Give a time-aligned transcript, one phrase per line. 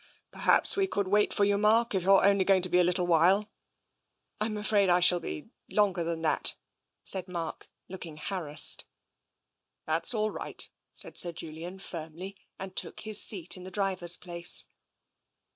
[0.31, 3.05] "Perhaps we could wait for you, Mark, if you're only going to be a little
[3.05, 3.51] while.""
[4.41, 6.55] Fm afraid I shall be longer than that,"
[7.03, 8.85] said Mark, looking harassed."
[9.85, 14.65] That's all right," said Sir Julian firmly, and took his seat in the driver's place.